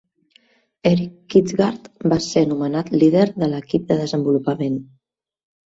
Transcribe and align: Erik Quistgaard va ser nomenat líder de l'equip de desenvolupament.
Erik 0.91 1.11
Quistgaard 1.33 1.85
va 2.15 2.19
ser 2.29 2.43
nomenat 2.55 2.91
líder 2.97 3.29
de 3.45 3.53
l'equip 3.55 3.89
de 3.93 4.01
desenvolupament. 4.03 4.85